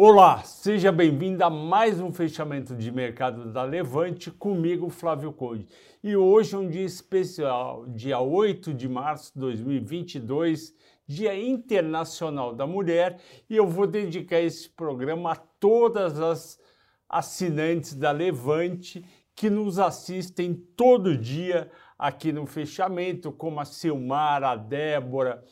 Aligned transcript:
Olá, 0.00 0.44
seja 0.44 0.92
bem-vindo 0.92 1.42
a 1.42 1.50
mais 1.50 1.98
um 1.98 2.12
fechamento 2.12 2.72
de 2.72 2.88
mercado 2.92 3.52
da 3.52 3.64
Levante 3.64 4.30
comigo, 4.30 4.88
Flávio 4.90 5.32
Conde. 5.32 5.66
E 6.04 6.14
hoje 6.14 6.54
é 6.54 6.58
um 6.58 6.70
dia 6.70 6.84
especial, 6.84 7.84
dia 7.84 8.20
8 8.20 8.72
de 8.72 8.88
março 8.88 9.32
de 9.34 9.40
2022, 9.40 10.72
Dia 11.04 11.36
Internacional 11.36 12.54
da 12.54 12.64
Mulher, 12.64 13.18
e 13.50 13.56
eu 13.56 13.66
vou 13.66 13.88
dedicar 13.88 14.38
esse 14.40 14.68
programa 14.68 15.32
a 15.32 15.36
todas 15.36 16.20
as 16.20 16.60
assinantes 17.08 17.94
da 17.94 18.12
Levante 18.12 19.04
que 19.34 19.50
nos 19.50 19.80
assistem 19.80 20.54
todo 20.76 21.18
dia 21.18 21.68
aqui 21.98 22.30
no 22.30 22.46
fechamento, 22.46 23.32
como 23.32 23.58
a 23.58 23.64
Silmar, 23.64 24.44
a 24.44 24.54
Débora, 24.54 25.42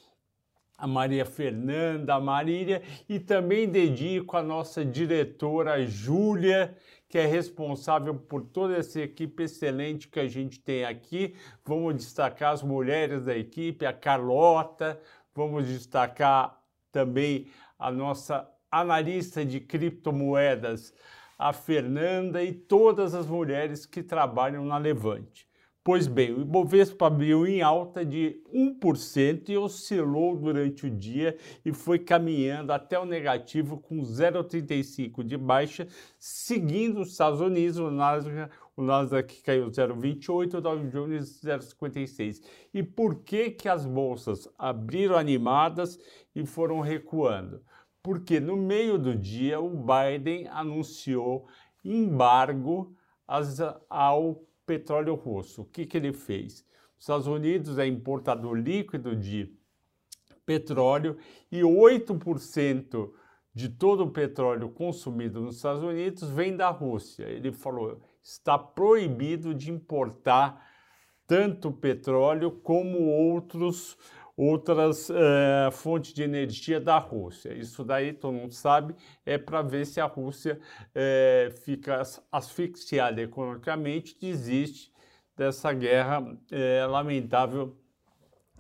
a 0.79 0.87
Maria 0.87 1.25
Fernanda, 1.25 2.15
a 2.15 2.21
Marília 2.21 2.83
e 3.09 3.19
também 3.19 3.69
dedico 3.69 4.37
a 4.37 4.43
nossa 4.43 4.85
diretora 4.85 5.87
Júlia, 5.87 6.77
que 7.09 7.19
é 7.19 7.27
responsável 7.27 8.15
por 8.15 8.43
toda 8.43 8.77
essa 8.77 9.01
equipe 9.01 9.45
excelente 9.45 10.09
que 10.09 10.21
a 10.21 10.29
gente 10.29 10.61
tem 10.61 10.85
aqui. 10.85 11.35
Vamos 11.65 11.97
destacar 11.97 12.53
as 12.53 12.63
mulheres 12.63 13.25
da 13.25 13.37
equipe, 13.37 13.87
a 13.87 13.93
Carlota, 13.93 15.01
vamos 15.35 15.67
destacar 15.67 16.61
também 16.93 17.47
a 17.79 17.91
nossa 17.91 18.49
analista 18.71 19.45
de 19.45 19.61
criptomoedas, 19.61 20.93
a 21.39 21.53
Fernanda 21.53 22.43
e 22.43 22.53
todas 22.53 23.15
as 23.15 23.27
mulheres 23.27 23.87
que 23.87 24.03
trabalham 24.03 24.65
na 24.65 24.79
Levante. 24.79 25.47
Pois 25.87 26.09
bem, 26.09 26.35
o 26.35 26.41
Ibovespa 26.41 27.07
abriu 27.07 27.47
em 27.47 27.63
alta 27.63 28.05
de 28.05 28.43
1% 28.53 29.51
e 29.51 29.57
oscilou 29.57 30.37
durante 30.37 30.85
o 30.85 30.91
dia 30.91 31.39
e 31.65 31.73
foi 31.73 32.01
caminhando 32.01 32.73
até 32.73 32.99
o 32.99 33.05
negativo 33.05 33.79
com 33.79 34.01
0,35 34.01 35.23
de 35.23 35.37
baixa, 35.37 35.87
seguindo 36.19 37.03
Estados 37.03 37.41
Unidos, 37.41 37.79
o 37.79 37.89
Nasdaq, 37.89 38.53
o 38.77 38.83
Nasdaq 38.83 39.41
caiu 39.45 39.71
0,28, 39.71 40.55
o 40.55 40.61
Dow 40.61 40.77
Jones 40.89 41.41
0,56. 41.41 42.43
E 42.75 42.83
por 42.83 43.23
que 43.23 43.53
que 43.53 43.69
as 43.69 43.87
bolsas 43.87 44.49
abriram 44.59 45.17
animadas 45.17 46.01
e 46.35 46.45
foram 46.45 46.81
recuando? 46.81 47.63
Porque 48.03 48.41
no 48.41 48.57
meio 48.57 48.99
do 48.99 49.15
dia 49.15 49.61
o 49.61 49.71
Biden 49.71 50.49
anunciou 50.49 51.47
embargo 51.85 52.93
ao 53.89 54.45
petróleo 54.67 55.15
russo. 55.15 55.63
O 55.63 55.65
que, 55.65 55.87
que 55.87 55.97
ele 55.97 56.13
fez? 56.13 56.67
Os 56.99 57.05
Estados 57.05 57.27
Unidos 57.27 57.79
é 57.79 57.87
importador 57.87 58.55
líquido 58.55 59.15
de 59.15 59.55
petróleo 60.45 61.17
e 61.51 61.61
8% 61.61 63.11
de 63.55 63.69
todo 63.71 64.05
o 64.05 64.11
petróleo 64.11 64.69
consumido 64.69 65.41
nos 65.41 65.57
Estados 65.57 65.83
Unidos 65.83 66.29
vem 66.29 66.57
da 66.57 66.69
Rússia. 66.69 67.25
Ele 67.25 67.53
falou: 67.53 68.01
está 68.23 68.59
proibido 68.59 69.55
de 69.55 69.71
importar 69.71 70.63
tanto 71.27 71.73
petróleo 71.73 72.51
como 72.51 73.07
outros 73.07 73.97
outras 74.37 75.09
uh, 75.09 75.73
fontes 75.73 76.13
de 76.13 76.23
energia 76.23 76.79
da 76.79 76.99
Rússia. 76.99 77.55
Isso 77.55 77.83
daí, 77.83 78.13
todo 78.13 78.35
mundo 78.35 78.53
sabe, 78.53 78.95
é 79.25 79.39
para 79.39 79.63
ver 79.63 79.87
se 79.87 80.01
a 80.01 80.05
Rússia 80.05 80.61
uh, 80.91 81.51
fica 81.63 82.03
asfixiada 82.31 83.23
economicamente, 83.23 84.17
desiste 84.21 84.93
dessa 85.35 85.73
guerra 85.73 86.21
uh, 86.21 86.91
lamentável 86.91 87.77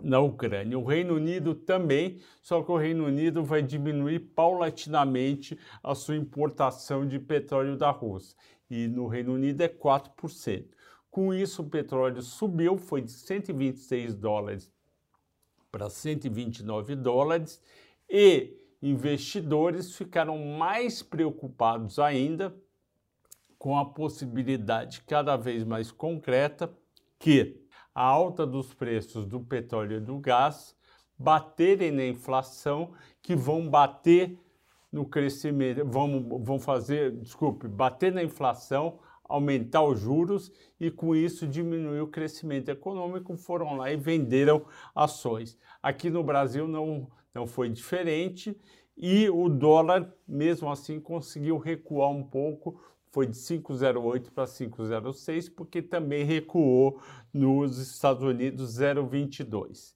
na 0.03 0.19
Ucrânia. 0.21 0.79
O 0.79 0.85
Reino 0.85 1.15
Unido 1.15 1.55
também, 1.55 2.21
só 2.41 2.63
que 2.63 2.71
o 2.71 2.77
Reino 2.77 3.05
Unido 3.07 3.45
vai 3.45 3.63
diminuir 3.63 4.21
paulatinamente 4.21 5.59
a 5.83 5.95
sua 5.95 6.17
importação 6.17 7.07
de 7.07 7.19
petróleo 7.19 7.77
da 7.77 7.91
Rússia. 7.91 8.37
E 8.71 8.89
no 8.89 9.07
Reino 9.07 9.35
Unido 9.35 9.61
é 9.63 9.69
4%. 9.69 10.67
Com 11.11 11.33
isso, 11.33 11.63
o 11.63 11.71
petróleo 11.71 12.21
subiu, 12.21 12.77
foi 12.77 13.01
de 13.01 13.11
126 13.11 14.15
dólares 14.15 14.71
para 15.77 15.91
129 15.91 16.97
dólares 16.97 17.61
e 18.09 18.57
investidores 18.81 19.95
ficaram 19.95 20.39
mais 20.39 21.03
preocupados 21.03 21.99
ainda 21.99 22.57
com 23.59 23.77
a 23.77 23.85
possibilidade 23.85 25.03
cada 25.03 25.37
vez 25.37 25.65
mais 25.65 25.93
concreta 25.93 26.73
que 27.19 27.63
a 27.95 28.03
alta 28.03 28.47
dos 28.47 28.73
preços 28.73 29.27
do 29.27 29.39
petróleo 29.39 29.99
e 29.99 30.01
do 30.01 30.19
gás 30.19 30.75
baterem 31.19 31.91
na 31.91 32.07
inflação, 32.07 32.95
que 33.21 33.37
vão 33.37 33.69
bater 33.69 34.39
no 34.91 35.05
crescimento, 35.05 35.85
vão, 35.85 36.41
vão 36.43 36.59
fazer, 36.59 37.13
desculpe, 37.21 37.69
bater 37.69 38.11
na 38.11 38.23
inflação, 38.23 38.99
aumentar 39.29 39.83
os 39.83 40.01
juros 40.01 40.53
e 40.81 40.91
com 40.91 41.15
isso 41.15 41.47
diminuir 41.47 42.01
o 42.01 42.09
crescimento 42.09 42.69
econômico, 42.69 43.37
foram 43.37 43.77
lá 43.77 43.93
e 43.93 43.97
venderam 43.97 44.65
ações. 44.95 45.59
Aqui 45.83 46.11
no 46.11 46.23
Brasil 46.23 46.67
não, 46.67 47.11
não 47.35 47.47
foi 47.47 47.69
diferente 47.69 48.57
e 48.97 49.29
o 49.29 49.49
dólar, 49.49 50.11
mesmo 50.27 50.71
assim, 50.71 50.99
conseguiu 50.99 51.59
recuar 51.59 52.11
um 52.11 52.23
pouco, 52.23 52.81
foi 53.11 53.27
de 53.27 53.37
5,08 53.37 54.31
para 54.31 54.45
5,06, 54.45 55.53
porque 55.55 55.83
também 55.83 56.25
recuou 56.25 57.01
nos 57.33 57.79
Estados 57.79 58.23
Unidos 58.23 58.79
0,22. 58.79 59.95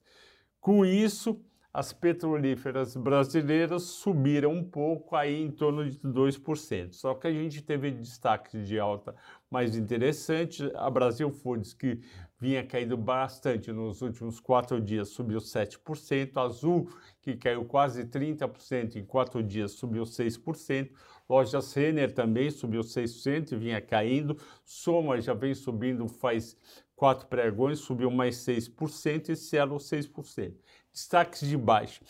Com 0.59 0.85
isso, 0.85 1.43
as 1.73 1.93
petrolíferas 1.93 2.97
brasileiras 2.97 3.83
subiram 3.83 4.51
um 4.51 4.63
pouco, 4.63 5.15
aí 5.15 5.41
em 5.41 5.49
torno 5.49 5.89
de 5.89 5.97
2%. 5.99 6.93
Só 6.93 7.13
que 7.13 7.27
a 7.27 7.31
gente 7.31 7.61
teve 7.61 7.91
destaque 7.91 8.61
de 8.61 8.77
alta 8.77 9.15
mais 9.49 9.77
interessante. 9.77 10.69
A 10.75 10.89
Brasil 10.89 11.31
Foods, 11.31 11.73
que 11.73 12.01
vinha 12.37 12.65
caindo 12.65 12.97
bastante 12.97 13.71
nos 13.71 14.01
últimos 14.01 14.39
quatro 14.39 14.81
dias, 14.81 15.09
subiu 15.09 15.39
7%. 15.39 16.37
Azul, 16.37 16.89
que 17.21 17.37
caiu 17.37 17.63
quase 17.63 18.03
30% 18.03 18.97
em 18.97 19.05
quatro 19.05 19.41
dias, 19.41 19.71
subiu 19.71 20.03
6%. 20.03 20.89
Lojas 21.29 21.73
Renner 21.73 22.13
também 22.13 22.49
subiu 22.49 22.81
6% 22.81 23.53
e 23.53 23.55
vinha 23.55 23.79
caindo. 23.79 24.37
Soma 24.65 25.21
já 25.21 25.33
vem 25.33 25.55
subindo 25.55 26.05
faz 26.09 26.57
quatro 27.01 27.27
pregões, 27.27 27.79
subiu 27.79 28.11
mais 28.11 28.35
6% 28.35 29.29
e 29.29 29.35
Cielo 29.35 29.77
6%. 29.77 30.53
Destaques 30.93 31.47
de 31.47 31.57
baixo. 31.57 32.01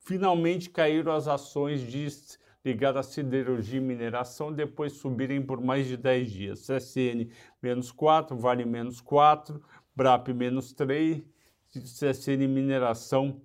Finalmente 0.00 0.70
caíram 0.70 1.12
as 1.12 1.28
ações 1.28 1.80
de, 1.80 2.08
ligadas 2.64 3.06
à 3.06 3.10
siderurgia 3.10 3.78
e 3.78 3.82
mineração, 3.82 4.52
depois 4.52 4.94
subirem 4.94 5.42
por 5.42 5.60
mais 5.60 5.86
de 5.86 5.96
10 5.96 6.30
dias. 6.30 6.66
CSN 6.66 7.30
menos 7.62 7.90
4, 7.90 8.36
Vale 8.36 8.64
menos 8.64 9.00
4, 9.00 9.62
BRAP 9.94 10.28
menos 10.28 10.72
3, 10.72 11.22
CSN 11.72 12.46
Mineração 12.48 13.40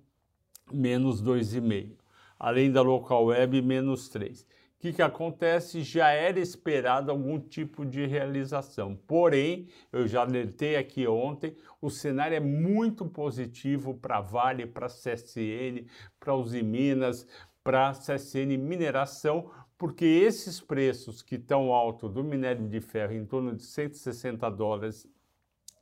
menos 0.72 1.22
2,5. 1.22 1.96
Além 2.38 2.70
da 2.70 2.82
Local 2.82 3.26
Web, 3.26 3.60
menos 3.62 4.08
3 4.08 4.46
que, 4.84 4.92
que 4.92 5.02
acontece? 5.02 5.82
Já 5.82 6.10
era 6.10 6.38
esperado 6.38 7.10
algum 7.10 7.40
tipo 7.40 7.86
de 7.86 8.04
realização. 8.04 8.94
Porém, 8.94 9.66
eu 9.90 10.06
já 10.06 10.20
alertei 10.20 10.76
aqui 10.76 11.06
ontem, 11.06 11.56
o 11.80 11.88
cenário 11.88 12.36
é 12.36 12.40
muito 12.40 13.06
positivo 13.06 13.94
para 13.94 14.20
Vale, 14.20 14.66
para 14.66 14.88
CSN, 14.88 15.86
para 16.20 16.34
Uzi 16.34 16.62
Minas, 16.62 17.26
para 17.62 17.92
CSN 17.92 18.58
Mineração, 18.58 19.50
porque 19.78 20.04
esses 20.04 20.60
preços 20.60 21.22
que 21.22 21.36
estão 21.36 21.72
altos 21.72 22.12
do 22.12 22.22
minério 22.22 22.68
de 22.68 22.80
ferro, 22.82 23.14
em 23.14 23.24
torno 23.24 23.56
de 23.56 23.62
160 23.62 24.50
dólares 24.50 25.08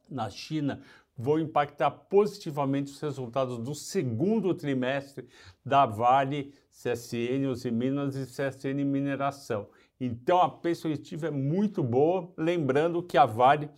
na 0.09 0.31
China, 0.31 0.81
vão 1.17 1.41
impactar 1.41 1.91
positivamente 1.91 2.93
os 2.93 3.01
resultados 3.01 3.59
do 3.59 3.75
segundo 3.75 4.55
trimestre 4.55 5.29
da 5.65 5.87
Vale, 5.87 6.55
CSN, 6.73 7.47
Uzi 7.51 7.71
Minas 7.71 8.17
e 8.17 8.27
CSN 8.27 8.85
Mineração. 8.85 9.69
Então 10.01 10.41
a 10.41 10.49
perspectiva 10.49 11.29
é 11.29 11.31
muito 11.31 11.83
boa, 11.83 12.33
lembrando 12.37 13.03
que 13.03 13.17
a 13.17 13.27
Vale 13.27 13.71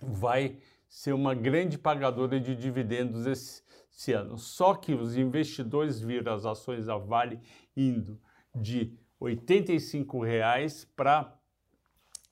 vai 0.00 0.58
ser 0.88 1.12
uma 1.12 1.34
grande 1.34 1.76
pagadora 1.76 2.38
de 2.38 2.54
dividendos 2.54 3.26
esse, 3.26 3.62
esse 3.90 4.12
ano. 4.12 4.38
Só 4.38 4.74
que 4.74 4.94
os 4.94 5.16
investidores 5.16 5.98
viram 5.98 6.32
as 6.32 6.44
ações 6.44 6.86
da 6.86 6.96
Vale 6.96 7.40
indo 7.76 8.20
de 8.54 8.96
R$ 9.20 9.34
85,00 9.34 10.86
para 10.94 11.36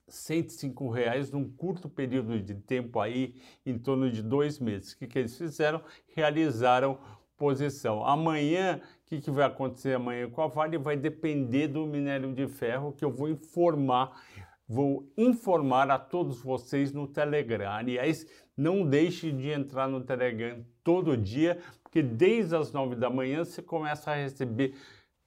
105 0.06 0.90
reais 0.90 1.30
num 1.30 1.50
curto 1.50 1.88
período 1.88 2.38
de 2.40 2.54
tempo 2.54 3.00
aí, 3.00 3.40
em 3.64 3.78
torno 3.78 4.10
de 4.10 4.22
dois 4.22 4.58
meses. 4.58 4.92
O 4.92 4.98
que, 4.98 5.06
que 5.06 5.18
eles 5.18 5.36
fizeram? 5.36 5.82
Realizaram 6.14 6.98
posição. 7.36 8.04
Amanhã, 8.04 8.80
o 9.04 9.08
que, 9.08 9.20
que 9.20 9.30
vai 9.30 9.44
acontecer 9.44 9.94
amanhã 9.94 10.28
com 10.30 10.42
a 10.42 10.46
Vale? 10.46 10.78
Vai 10.78 10.96
depender 10.96 11.68
do 11.68 11.86
minério 11.86 12.32
de 12.32 12.46
ferro 12.46 12.92
que 12.92 13.04
eu 13.04 13.10
vou 13.10 13.28
informar, 13.28 14.12
vou 14.68 15.10
informar 15.16 15.90
a 15.90 15.98
todos 15.98 16.40
vocês 16.40 16.92
no 16.92 17.06
Telegram. 17.06 17.70
Aliás, 17.70 18.26
não 18.56 18.86
deixe 18.86 19.32
de 19.32 19.50
entrar 19.50 19.88
no 19.88 20.00
Telegram 20.02 20.64
todo 20.84 21.16
dia, 21.16 21.58
porque 21.82 22.02
desde 22.02 22.56
as 22.56 22.72
nove 22.72 22.94
da 22.94 23.10
manhã 23.10 23.44
você 23.44 23.62
começa 23.62 24.10
a 24.10 24.14
receber 24.14 24.74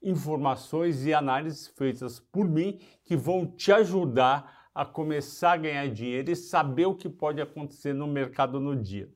informações 0.02 1.06
e 1.06 1.14
análises 1.14 1.68
feitas 1.68 2.20
por 2.20 2.48
mim 2.48 2.80
que 3.04 3.16
vão 3.16 3.46
te 3.46 3.72
ajudar 3.72 4.70
a 4.74 4.86
começar 4.86 5.54
a 5.54 5.58
ganhar 5.58 5.88
dinheiro 5.88 6.30
e 6.30 6.36
saber 6.36 6.86
o 6.86 6.96
que 6.96 7.10
pode 7.10 7.42
acontecer 7.42 7.94
no 7.94 8.08
mercado 8.08 8.60
no 8.60 8.76
dia. 8.76 9.10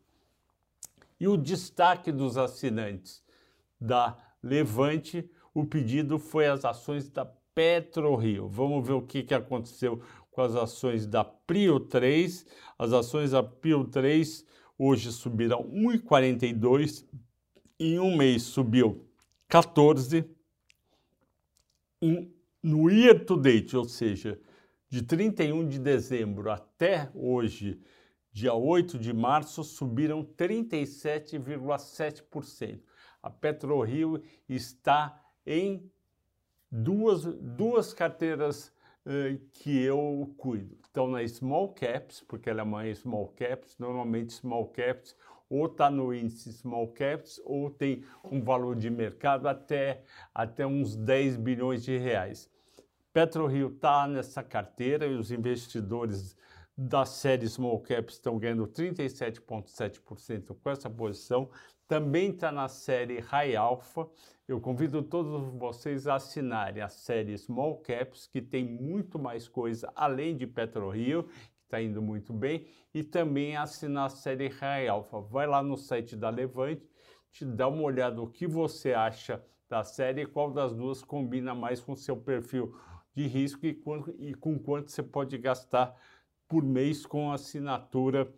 E 1.19 1.27
o 1.27 1.35
destaque 1.35 2.11
dos 2.11 2.37
assinantes 2.37 3.23
da 3.79 4.17
Levante, 4.41 5.29
o 5.53 5.65
pedido 5.65 6.17
foi 6.17 6.47
as 6.47 6.63
ações 6.63 7.09
da 7.09 7.25
PetroRio. 7.53 8.47
Vamos 8.47 8.87
ver 8.87 8.93
o 8.93 9.01
que, 9.01 9.23
que 9.23 9.33
aconteceu 9.33 10.01
com 10.31 10.41
as 10.41 10.55
ações 10.55 11.05
da 11.05 11.23
Prio 11.23 11.79
3. 11.79 12.45
As 12.77 12.93
ações 12.93 13.31
da 13.31 13.43
Prio 13.43 13.83
3 13.83 14.45
hoje 14.77 15.11
subiram 15.11 15.63
1,42, 15.63 17.05
em 17.77 17.99
um 17.99 18.15
mês 18.15 18.43
subiu 18.43 19.05
14, 19.49 20.23
em, 22.01 22.33
no 22.63 22.89
year 22.89 23.25
to 23.25 23.35
date, 23.35 23.75
ou 23.75 23.83
seja, 23.83 24.39
de 24.89 25.01
31 25.01 25.67
de 25.67 25.79
dezembro 25.79 26.49
até 26.49 27.09
hoje, 27.13 27.79
dia 28.31 28.53
8 28.53 28.99
de 28.99 29.11
março, 29.13 29.63
subiram 29.63 30.23
37,7%. 30.23 32.81
A 33.21 33.29
PetroRio 33.29 34.23
está 34.47 35.21
em 35.45 35.91
duas, 36.71 37.25
duas 37.25 37.93
carteiras 37.93 38.73
uh, 39.05 39.37
que 39.53 39.81
eu 39.81 40.33
cuido. 40.37 40.77
Estão 40.83 41.07
na 41.07 41.25
Small 41.27 41.73
Caps, 41.73 42.21
porque 42.27 42.49
ela 42.49 42.61
é 42.61 42.63
uma 42.63 42.93
Small 42.93 43.27
Caps, 43.29 43.77
normalmente 43.77 44.33
Small 44.33 44.67
Caps 44.69 45.15
ou 45.49 45.65
está 45.65 45.89
no 45.89 46.13
índice 46.13 46.53
Small 46.53 46.89
Caps 46.89 47.41
ou 47.43 47.71
tem 47.71 48.03
um 48.23 48.41
valor 48.41 48.75
de 48.75 48.89
mercado 48.89 49.47
até, 49.47 50.03
até 50.33 50.65
uns 50.65 50.95
10 50.95 51.37
bilhões 51.37 51.83
de 51.83 51.97
reais. 51.97 52.49
PetroRio 53.11 53.69
está 53.69 54.07
nessa 54.07 54.43
carteira 54.43 55.07
e 55.07 55.15
os 55.15 55.31
investidores 55.31 56.37
da 56.81 57.03
série 57.03 57.45
Small 57.45 57.81
Caps 57.81 58.13
estão 58.13 58.39
ganhando 58.39 58.65
37,7% 58.65 60.55
com 60.63 60.69
essa 60.69 60.89
posição. 60.89 61.49
Também 61.85 62.29
está 62.29 62.53
na 62.53 62.69
série 62.69 63.19
High 63.19 63.57
Alpha. 63.57 64.07
Eu 64.47 64.61
convido 64.61 65.03
todos 65.03 65.53
vocês 65.55 66.07
a 66.07 66.15
assinarem 66.15 66.81
a 66.81 66.87
série 66.87 67.37
Small 67.37 67.79
Caps, 67.81 68.27
que 68.27 68.41
tem 68.41 68.63
muito 68.63 69.19
mais 69.19 69.45
coisa 69.45 69.91
além 69.93 70.37
de 70.37 70.47
PetroRio, 70.47 71.23
que 71.23 71.65
está 71.65 71.81
indo 71.81 72.01
muito 72.01 72.31
bem, 72.31 72.65
e 72.93 73.03
também 73.03 73.57
assinar 73.57 74.05
a 74.05 74.09
série 74.09 74.47
High 74.47 74.87
Alpha. 74.87 75.19
Vai 75.19 75.47
lá 75.47 75.61
no 75.61 75.75
site 75.75 76.15
da 76.15 76.29
Levante, 76.29 76.89
te 77.29 77.43
dá 77.43 77.67
uma 77.67 77.83
olhada 77.83 78.15
no 78.15 78.29
que 78.29 78.47
você 78.47 78.93
acha 78.93 79.43
da 79.67 79.83
série 79.83 80.21
e 80.21 80.25
qual 80.25 80.49
das 80.49 80.73
duas 80.73 81.03
combina 81.03 81.53
mais 81.53 81.81
com 81.81 81.91
o 81.91 81.97
seu 81.97 82.15
perfil 82.15 82.73
de 83.13 83.27
risco 83.27 83.65
e, 83.65 83.77
e 84.17 84.33
com 84.33 84.57
quanto 84.57 84.91
você 84.91 85.03
pode 85.03 85.37
gastar 85.37 85.93
por 86.49 86.63
mês 86.63 87.05
com 87.05 87.31
assinatura 87.31 88.29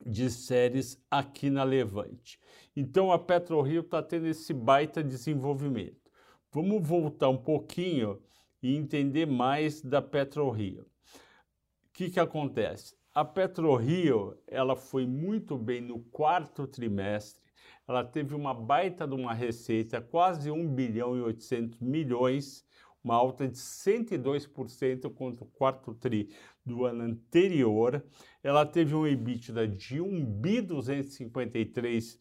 de 0.00 0.30
séries 0.30 1.04
aqui 1.10 1.50
na 1.50 1.64
Levante. 1.64 2.38
Então 2.76 3.10
a 3.10 3.18
PetroRio 3.18 3.80
está 3.80 4.00
tendo 4.02 4.28
esse 4.28 4.54
baita 4.54 5.02
desenvolvimento. 5.02 6.10
Vamos 6.52 6.86
voltar 6.86 7.28
um 7.28 7.36
pouquinho 7.36 8.22
e 8.62 8.76
entender 8.76 9.26
mais 9.26 9.82
da 9.82 10.00
PetroRio. 10.00 10.82
O 10.82 11.92
que, 11.92 12.08
que 12.08 12.20
acontece? 12.20 12.96
A 13.12 13.24
PetroRio 13.24 14.38
ela 14.46 14.76
foi 14.76 15.04
muito 15.04 15.58
bem 15.58 15.80
no 15.80 15.98
quarto 15.98 16.66
trimestre, 16.66 17.42
ela 17.86 18.04
teve 18.04 18.34
uma 18.34 18.54
baita 18.54 19.06
de 19.06 19.14
uma 19.14 19.34
receita, 19.34 20.00
quase 20.00 20.50
1 20.50 20.74
bilhão 20.74 21.16
e 21.16 21.20
800 21.20 21.80
milhões, 21.80 22.64
uma 23.04 23.14
alta 23.14 23.46
de 23.46 23.58
102% 23.58 25.12
contra 25.12 25.44
o 25.44 25.46
quarto 25.46 25.94
tri 25.94 26.34
do 26.64 26.86
ano 26.86 27.02
anterior. 27.02 28.02
Ela 28.42 28.64
teve 28.64 28.94
um 28.94 29.06
EBITDA 29.06 29.68
de 29.68 30.00
1 30.00 30.24
bi 30.24 30.62
253 30.62 32.18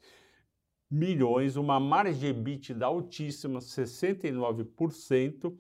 milhões, 0.92 1.56
uma 1.56 1.80
margem 1.80 2.30
EBITDA 2.32 2.86
altíssima, 2.86 3.60
69%, 3.60 5.58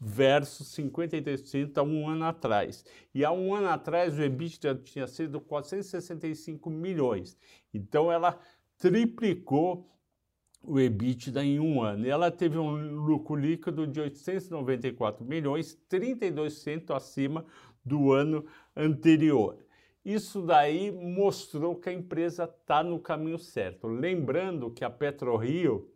versus 0.00 0.74
53% 0.74 1.76
há 1.76 1.82
um 1.82 2.08
ano 2.08 2.24
atrás. 2.24 2.84
E 3.14 3.22
há 3.22 3.30
um 3.30 3.54
ano 3.54 3.68
atrás 3.68 4.16
o 4.16 4.22
EBITDA 4.22 4.74
tinha 4.76 5.06
sido 5.06 5.40
465 5.40 6.70
milhões. 6.70 7.36
Então 7.74 8.10
ela 8.10 8.38
triplicou 8.78 9.86
o 10.62 10.78
EBITDA 10.78 11.44
em 11.44 11.58
um 11.58 11.82
ano. 11.82 12.06
E 12.06 12.10
ela 12.10 12.30
teve 12.30 12.58
um 12.58 12.74
lucro 13.04 13.34
líquido 13.34 13.86
de 13.86 14.00
894 14.00 15.24
milhões, 15.24 15.78
32% 15.90 16.94
acima 16.94 17.44
do 17.84 18.12
ano 18.12 18.44
anterior. 18.76 19.56
Isso 20.04 20.40
daí 20.42 20.90
mostrou 20.90 21.76
que 21.76 21.88
a 21.88 21.92
empresa 21.92 22.44
está 22.44 22.82
no 22.82 22.98
caminho 22.98 23.38
certo. 23.38 23.86
Lembrando 23.86 24.70
que 24.70 24.84
a 24.84 24.90
PetroRio 24.90 25.90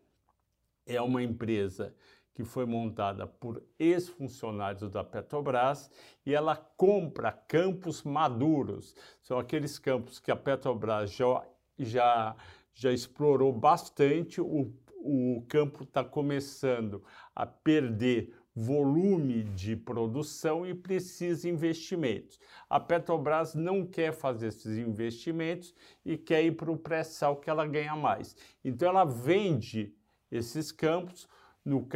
é 0.87 1.01
uma 1.01 1.23
empresa 1.23 1.95
que 2.35 2.45
foi 2.45 2.67
montada 2.67 3.27
por 3.27 3.63
ex-funcionários 3.79 4.91
da 4.91 5.05
Petrobras 5.05 5.91
e 6.27 6.35
ela 6.35 6.57
compra 6.57 7.31
campos 7.31 8.03
maduros. 8.03 8.95
São 9.23 9.39
aqueles 9.39 9.79
campos 9.79 10.19
que 10.19 10.33
a 10.33 10.37
Petrobras 10.37 11.13
já, 11.13 11.43
já 11.79 12.37
já 12.75 12.93
explorou 12.93 13.53
bastante, 13.53 14.41
o, 14.41 14.73
o 14.99 15.44
campo 15.49 15.85
está 15.85 16.03
começando 16.03 17.03
a 17.35 17.47
perder 17.47 18.35
volume 18.55 19.43
de 19.43 19.75
produção 19.75 20.65
e 20.65 20.75
precisa 20.75 21.43
de 21.43 21.49
investimentos. 21.49 22.38
A 22.71 22.79
Petrobras 22.79 23.55
não 23.55 23.85
quer 23.85 24.12
fazer 24.12 24.49
esses 24.49 24.79
investimentos 24.79 25.75
e 26.05 26.17
quer 26.17 26.44
ir 26.44 26.53
para 26.53 26.71
o 26.71 26.76
pré-sal 26.76 27.37
que 27.37 27.50
ela 27.50 27.67
ganha 27.67 27.97
mais. 27.97 28.37
Então 28.65 28.88
ela 28.88 29.05
vende 29.05 29.93
esses 30.31 30.70
campos, 30.70 31.29
no 31.65 31.87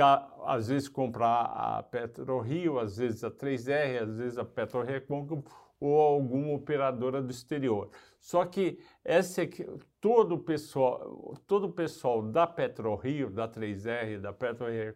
às 0.46 0.68
vezes 0.68 0.88
compra 0.88 1.26
a 1.26 1.82
PetroRio, 1.82 2.78
às 2.78 2.96
vezes 2.96 3.22
a 3.22 3.30
3R, 3.30 4.02
às 4.02 4.16
vezes 4.16 4.38
a 4.38 4.44
PetroRecôncavo 4.44 5.44
ou 5.80 6.00
alguma 6.00 6.54
operadora 6.54 7.22
do 7.22 7.30
exterior. 7.30 7.90
Só 8.20 8.44
que 8.44 8.78
essa 9.04 9.42
aqui, 9.42 9.64
todo 10.00 10.34
o 10.34 10.38
pessoal, 10.38 11.36
todo 11.46 11.68
o 11.68 11.72
pessoal 11.72 12.22
da 12.22 12.46
PetroRio, 12.46 13.30
da 13.30 13.48
3R, 13.48 14.20
da 14.20 14.32
PetroRio 14.32 14.94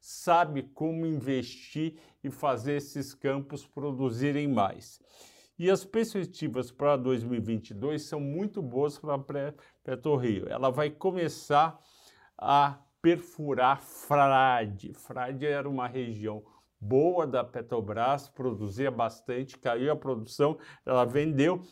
sabe 0.00 0.62
como 0.62 1.06
investir 1.06 1.98
e 2.24 2.30
fazer 2.30 2.76
esses 2.76 3.14
campos 3.14 3.66
produzirem 3.66 4.48
mais. 4.48 5.00
E 5.58 5.70
as 5.70 5.84
perspectivas 5.84 6.70
para 6.70 6.96
2022 6.96 8.02
são 8.02 8.20
muito 8.20 8.60
boas 8.60 8.98
para 8.98 9.14
a 9.14 9.54
PetroRio. 9.84 10.48
Ela 10.48 10.70
vai 10.70 10.90
começar 10.90 11.78
a 12.36 12.78
perfurar 13.00 13.80
Frade. 13.80 14.92
Frade 14.92 15.46
era 15.46 15.68
uma 15.68 15.86
região 15.86 16.42
boa 16.80 17.26
da 17.26 17.42
Petrobras, 17.42 18.28
produzia 18.28 18.90
bastante, 18.90 19.58
caiu 19.58 19.92
a 19.92 19.96
produção, 19.96 20.58
ela 20.84 21.04
vendeu. 21.04 21.62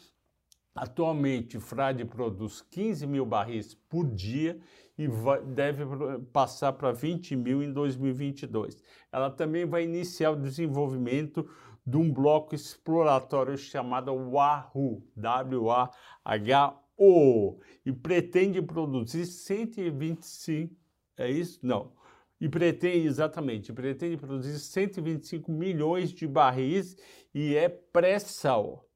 Atualmente, 0.74 1.60
Frade 1.60 2.04
produz 2.04 2.60
15 2.60 3.06
mil 3.06 3.24
barris 3.24 3.74
por 3.88 4.04
dia 4.06 4.60
e 4.98 5.06
vai, 5.06 5.40
deve 5.40 5.84
passar 6.32 6.72
para 6.72 6.90
20 6.90 7.36
mil 7.36 7.62
em 7.62 7.72
2022. 7.72 8.76
Ela 9.12 9.30
também 9.30 9.64
vai 9.64 9.84
iniciar 9.84 10.32
o 10.32 10.40
desenvolvimento 10.40 11.48
de 11.86 11.96
um 11.96 12.12
bloco 12.12 12.54
exploratório 12.54 13.56
chamado 13.58 14.12
Wahoo, 14.14 15.06
W-A-H-O, 15.16 16.00
e 17.84 17.92
pretende 17.92 18.62
produzir 18.62 19.26
125, 19.26 20.74
é 21.18 21.30
isso? 21.30 21.60
Não, 21.62 21.92
e 22.40 22.48
pretende, 22.48 23.06
exatamente, 23.06 23.72
pretende 23.72 24.16
produzir 24.16 24.58
125 24.58 25.50
milhões 25.50 26.10
de 26.10 26.26
barris 26.26 26.96
e 27.34 27.54
é 27.54 27.68
pré-sal. 27.68 28.88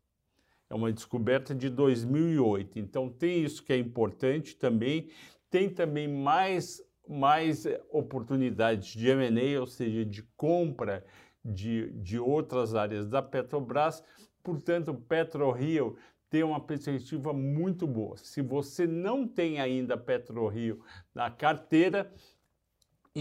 É 0.70 0.74
uma 0.74 0.92
descoberta 0.92 1.54
de 1.54 1.70
2008. 1.70 2.78
Então 2.78 3.08
tem 3.08 3.42
isso 3.42 3.62
que 3.62 3.72
é 3.72 3.78
importante 3.78 4.56
também. 4.56 5.08
Tem 5.50 5.70
também 5.70 6.06
mais, 6.06 6.82
mais 7.08 7.64
oportunidades 7.90 8.88
de 8.88 9.08
M&A, 9.08 9.60
ou 9.60 9.66
seja, 9.66 10.04
de 10.04 10.22
compra 10.36 11.04
de, 11.42 11.90
de 11.92 12.18
outras 12.18 12.74
áreas 12.74 13.06
da 13.06 13.22
Petrobras. 13.22 14.04
Portanto, 14.42 14.92
PetroRio 14.94 15.96
tem 16.28 16.42
uma 16.42 16.60
perspectiva 16.60 17.32
muito 17.32 17.86
boa. 17.86 18.16
Se 18.18 18.42
você 18.42 18.86
não 18.86 19.26
tem 19.26 19.60
ainda 19.60 19.96
PetroRio 19.96 20.82
na 21.14 21.30
carteira, 21.30 22.12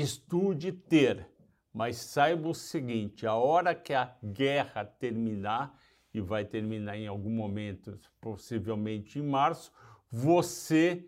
estude 0.02 0.72
ter, 0.72 1.28
mas 1.74 1.98
saiba 1.98 2.50
o 2.50 2.54
seguinte: 2.54 3.26
a 3.26 3.36
hora 3.36 3.76
que 3.76 3.94
a 3.94 4.16
guerra 4.24 4.86
terminar, 4.86 5.78
e 6.14 6.22
vai 6.22 6.46
terminar 6.46 6.98
em 6.98 7.08
algum 7.08 7.30
momento, 7.30 8.00
possivelmente 8.20 9.20
em 9.20 9.24
março, 9.24 9.72
você 10.10 11.08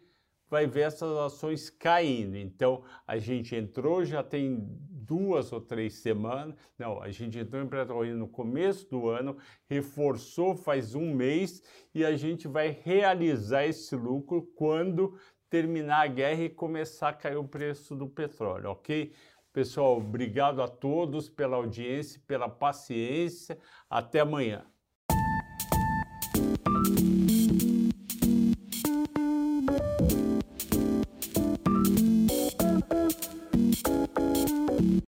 vai 0.49 0.65
ver 0.65 0.81
essas 0.81 1.15
ações 1.17 1.69
caindo. 1.69 2.35
Então, 2.35 2.83
a 3.05 3.17
gente 3.17 3.55
entrou, 3.55 4.03
já 4.03 4.23
tem 4.23 4.67
duas 5.09 5.51
ou 5.51 5.61
três 5.61 5.95
semanas, 5.95 6.55
não, 6.77 7.01
a 7.01 7.11
gente 7.11 7.37
entrou 7.37 7.61
em 7.61 7.67
petróleo 7.67 8.15
no 8.15 8.27
começo 8.27 8.89
do 8.89 9.07
ano, 9.07 9.37
reforçou 9.67 10.55
faz 10.55 10.95
um 10.95 11.13
mês 11.13 11.63
e 11.93 12.03
a 12.03 12.15
gente 12.15 12.47
vai 12.47 12.69
realizar 12.83 13.65
esse 13.65 13.95
lucro 13.95 14.43
quando 14.55 15.17
terminar 15.49 16.01
a 16.01 16.07
guerra 16.07 16.43
e 16.43 16.49
começar 16.49 17.09
a 17.09 17.13
cair 17.13 17.37
o 17.37 17.47
preço 17.47 17.95
do 17.95 18.07
petróleo, 18.07 18.71
ok? 18.71 19.13
Pessoal, 19.51 19.97
obrigado 19.97 20.61
a 20.61 20.67
todos 20.67 21.29
pela 21.29 21.57
audiência, 21.57 22.21
pela 22.27 22.47
paciência. 22.47 23.57
Até 23.89 24.19
amanhã. 24.19 24.65